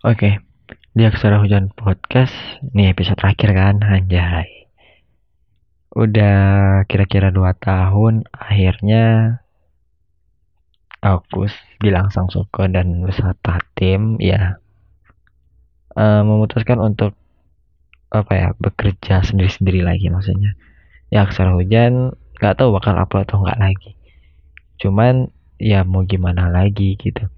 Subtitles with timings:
[0.00, 0.40] Oke,
[0.96, 2.32] di Aksara Hujan Podcast,
[2.72, 4.72] nih episode terakhir kan, anjay.
[5.92, 6.40] Udah
[6.88, 9.36] kira-kira 2 tahun, akhirnya
[11.04, 11.52] aku
[11.84, 14.56] bilang sang suka dan beserta tim, ya
[16.00, 17.12] uh, memutuskan untuk
[18.08, 20.56] apa ya bekerja sendiri-sendiri lagi maksudnya.
[21.12, 24.00] Ya aksara hujan nggak tahu bakal upload atau nggak lagi.
[24.80, 25.28] Cuman
[25.60, 27.28] ya mau gimana lagi gitu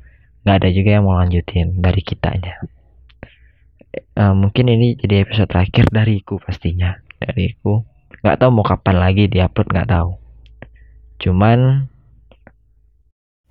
[0.42, 2.58] nggak ada juga yang mau lanjutin dari kitanya.
[4.16, 6.98] Uh, mungkin ini jadi episode terakhir dariku pastinya.
[7.22, 7.86] Dariku.
[8.22, 10.10] Nggak tahu mau kapan lagi diupload nggak tahu.
[11.22, 11.86] Cuman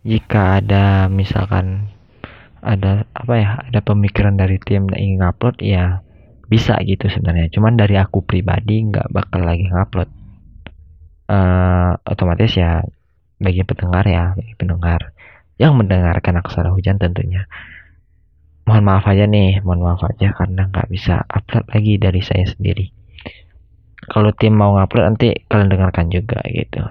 [0.02, 1.94] jika ada misalkan
[2.62, 6.04] ada apa ya ada pemikiran dari tim yang ingin upload ya
[6.52, 7.48] bisa gitu sebenarnya.
[7.56, 10.10] Cuman dari aku pribadi nggak bakal lagi ngupload.
[11.32, 12.84] Uh, otomatis ya
[13.40, 15.16] bagi pendengar ya bagi pendengar
[15.58, 17.48] yang mendengarkan aksara hujan tentunya.
[18.68, 22.94] Mohon maaf aja nih mohon maaf aja karena nggak bisa upload lagi dari saya sendiri.
[24.02, 26.82] Kalau tim mau ngupload nanti kalian dengarkan juga gitu.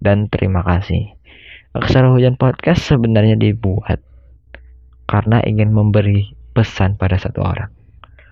[0.00, 1.14] Dan terima kasih.
[1.76, 4.00] Aksara Hujan Podcast sebenarnya dibuat
[5.06, 7.68] karena ingin memberi pesan pada satu orang.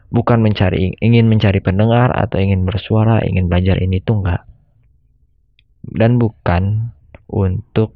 [0.09, 4.47] Bukan mencari ingin mencari pendengar atau ingin bersuara ingin belajar ini tuh enggak
[5.93, 6.95] dan bukan
[7.29, 7.93] untuk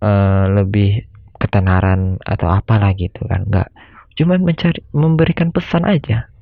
[0.00, 1.04] uh, lebih
[1.36, 3.68] ketenaran atau apalah gitu kan enggak
[4.16, 6.32] cuman mencari memberikan pesan aja.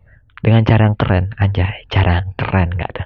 [0.45, 3.05] Dengan cara yang keren aja cara yang keren nggak ada.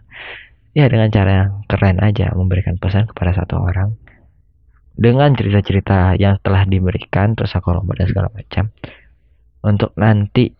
[0.77, 3.97] Ya dengan cara yang keren aja memberikan pesan kepada satu orang.
[4.99, 8.75] Dengan cerita-cerita yang telah diberikan terus aku dan segala macam.
[9.63, 10.51] Untuk nanti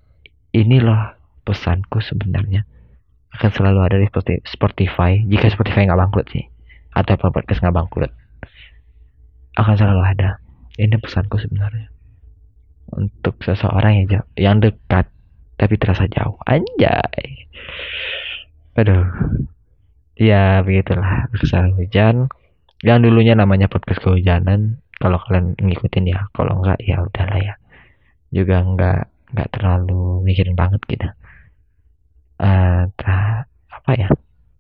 [0.55, 2.63] ini loh pesanku sebenarnya.
[3.35, 4.09] Akan selalu ada di
[4.47, 5.19] Spotify.
[5.27, 6.47] Jika Spotify nggak bangkrut sih.
[6.95, 8.13] Atau podcast nggak bangkrut
[9.59, 10.31] akan selalu ada.
[10.79, 11.91] Ini pesanku sebenarnya.
[12.95, 15.11] Untuk seseorang yang jauh, yang dekat
[15.59, 16.39] tapi terasa jauh.
[16.47, 17.51] Anjay.
[18.79, 19.11] Aduh.
[20.15, 21.27] Ya begitulah.
[21.35, 22.31] Kesal hujan.
[22.87, 24.79] Yang dulunya namanya podcast kehujanan.
[25.03, 26.31] Kalau kalian ngikutin ya.
[26.31, 27.55] Kalau enggak ya udahlah ya.
[28.31, 31.11] Juga enggak enggak terlalu mikirin banget gitu.
[32.39, 32.87] Uh,
[33.75, 34.09] apa ya.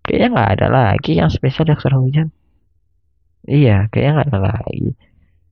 [0.02, 2.34] Kayaknya nggak ada lagi yang spesial aksara hujan
[3.48, 4.94] iya kayaknya nggak lagi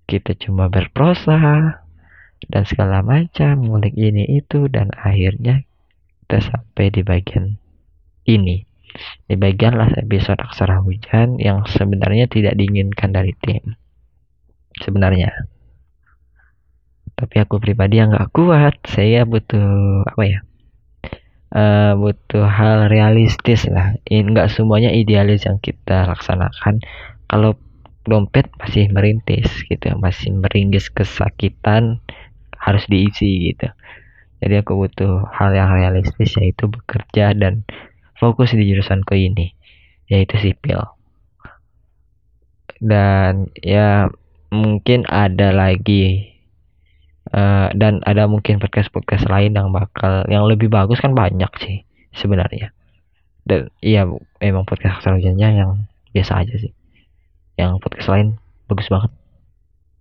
[0.06, 1.82] kita cuma berprosa
[2.46, 5.66] dan segala macam ngulik ini itu dan akhirnya
[6.26, 7.58] kita sampai di bagian
[8.26, 8.66] ini.
[9.26, 13.76] Di bagian last episode aksara hujan yang sebenarnya tidak diinginkan dari tim.
[14.78, 15.30] Sebenarnya.
[17.16, 20.38] Tapi aku pribadi yang nggak kuat saya butuh apa ya
[21.56, 23.96] uh, butuh hal realistis lah.
[24.04, 26.84] Ini nggak semuanya idealis yang kita laksanakan.
[27.26, 27.56] Kalau
[28.06, 31.98] dompet masih merintis gitu masih meringis kesakitan
[32.56, 33.68] harus diisi gitu.
[34.40, 37.66] Jadi aku butuh hal yang realistis yaitu bekerja dan
[38.16, 39.52] fokus di jurusanku ini
[40.06, 40.86] yaitu sipil.
[42.78, 44.06] Dan ya
[44.54, 46.30] mungkin ada lagi
[47.34, 51.82] uh, dan ada mungkin podcast podcast lain yang bakal yang lebih bagus kan banyak sih
[52.14, 52.70] sebenarnya.
[53.46, 54.06] Dan iya
[54.38, 56.74] memang podcast aksara yang biasa aja sih
[57.56, 58.28] yang podcast lain
[58.68, 59.12] bagus banget.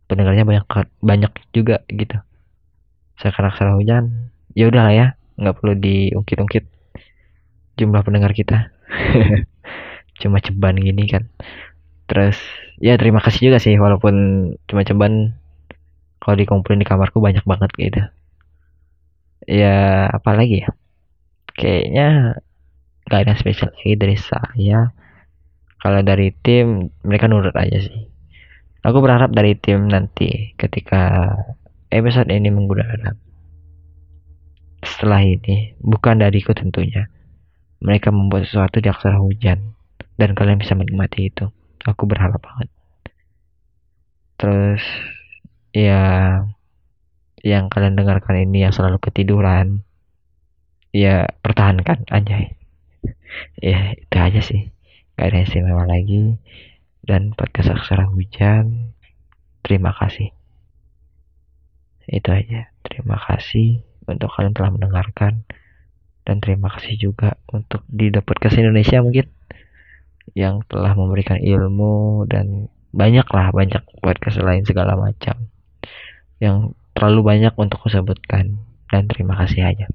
[0.06, 0.66] Pendengarnya banyak
[1.02, 2.20] banyak juga gitu.
[3.18, 6.64] Sekarang salah hujan ya udahlah ya nggak perlu diungkit-ungkit
[7.80, 8.72] jumlah pendengar kita.
[10.22, 11.28] Cuma ceban gini kan.
[12.06, 12.38] Terus
[12.80, 14.16] ya terima kasih juga sih walaupun
[14.70, 15.34] cuma ceban
[16.22, 18.02] kalau dikumpulin di kamarku banyak banget gitu.
[19.50, 20.70] Ya apalagi ya?
[21.56, 22.38] Kayaknya
[23.10, 24.92] gak ada spesial lagi dari saya
[25.86, 28.10] kalau dari tim mereka nurut aja sih.
[28.82, 31.30] Aku berharap dari tim nanti ketika
[31.94, 33.14] episode ini menggunakan
[34.82, 37.06] setelah ini bukan dariku tentunya
[37.86, 39.78] mereka membuat sesuatu di aksara hujan
[40.18, 41.54] dan kalian bisa menikmati itu.
[41.86, 42.70] Aku berharap banget.
[44.42, 44.82] Terus
[45.70, 46.02] ya
[47.46, 49.86] yang kalian dengarkan ini yang selalu ketiduran
[50.90, 52.50] ya pertahankan aja
[53.62, 54.75] ya itu aja sih
[55.16, 56.40] gak ada istimewa lagi.
[57.06, 58.96] Dan podcast aksara hujan.
[59.62, 60.32] Terima kasih.
[62.06, 62.72] Itu aja.
[62.86, 65.46] Terima kasih untuk kalian telah mendengarkan.
[66.26, 69.28] Dan terima kasih juga untuk di podcast Indonesia mungkin.
[70.34, 75.52] Yang telah memberikan ilmu dan banyak lah banyak podcast lain segala macam.
[76.42, 78.58] Yang terlalu banyak untuk kusebutkan
[78.90, 79.92] dan terima kasih aja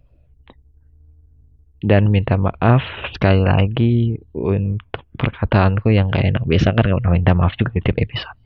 [1.80, 2.84] dan minta maaf
[3.16, 3.96] sekali lagi
[4.36, 6.44] untuk perkataanku yang gak enak.
[6.44, 8.38] Biasa kan kalau minta maaf juga di tiap episode.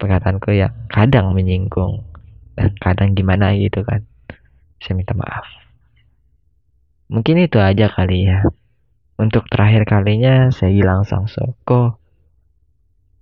[0.00, 2.04] Perkataanku yang kadang menyinggung
[2.56, 4.04] dan kadang gimana gitu kan.
[4.80, 5.44] Saya minta maaf.
[7.12, 8.44] Mungkin itu aja kali ya.
[9.18, 12.00] Untuk terakhir kalinya saya Gilang Sangsoko.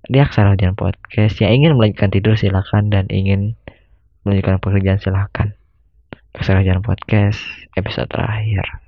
[0.07, 1.41] Di Aksara Hujan Podcast.
[1.43, 3.59] Yang ingin melanjutkan tidur silahkan dan ingin
[4.27, 5.49] melanjutkan pekerjaan silahkan
[6.35, 7.39] Aksara Hujan Podcast
[7.79, 8.86] episode terakhir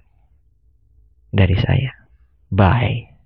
[1.33, 1.93] dari saya.
[2.49, 3.18] Bye